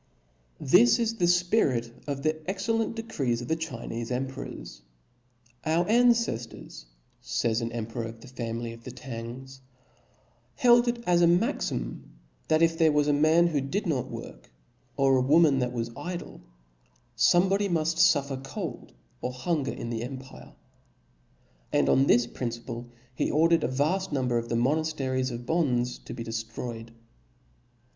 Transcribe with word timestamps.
This 0.59 0.97
is 0.97 1.13
the 1.17 1.25
fpirit 1.27 1.91
of 2.07 2.23
the 2.23 2.41
excellent 2.49 2.95
decrees 2.95 3.39
of 3.39 3.47
the 3.47 3.55
Chinefe 3.55 4.09
emperors." 4.09 4.81
Our 5.63 5.85
anceftors^ 5.85 6.85
fays 7.21 7.61
an 7.61 7.69
emper 7.69 7.71
(Oinan 7.71 8.05
"or 8.05 8.05
of 8.05 8.21
the 8.21 8.27
family 8.27 8.73
of 8.73 8.83
the 8.83 8.89
Tangs 8.89 9.61
(*"), 10.11 10.55
held 10.55 10.87
it 10.87 11.03
as 11.05 11.21
$ 11.21 11.25
quotcd"b^^' 11.27 11.39
w^xim, 11.53 11.99
that 12.47 12.63
if 12.63 12.79
there 12.79 12.91
was 12.91 13.07
a 13.07 13.11
nuin 13.11 13.49
who 13.49 13.61
did 13.61 13.85
not 13.85 14.09
work, 14.09 14.45
Father 14.97 14.97
Du<* 14.97 14.97
or 14.97 15.19
a 15.19 15.21
wQvnan 15.23 15.59
that 15.59 15.71
was 15.71 15.91
idUy 15.91 16.41
fomebody 17.15 17.69
muftfuffer 17.69 18.41
tom/a.p. 18.43 18.49
c(>ld 18.49 18.89
or 19.21 19.33
hunger 19.33 19.71
in 19.71 19.91
the 19.91 20.01
empire*^ 20.01 20.53
And 21.71 21.87
on 21.87 22.07
this 22.07 22.25
priii* 22.25 22.49
^97* 22.59 22.63
ciple 22.63 22.89
he 23.13 23.29
ordered 23.29 23.63
a 23.63 23.67
vaft 23.67 24.11
number 24.11 24.41
pf 24.41 24.47
the 24.47 24.55
mooafteries 24.55 25.29
of 25.31 25.41
Bonzes 25.45 26.03
to 26.05 26.13
be 26.15 26.23
deftroyed. 26.23 26.89